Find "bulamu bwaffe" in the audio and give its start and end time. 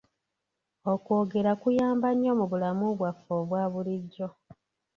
2.51-3.31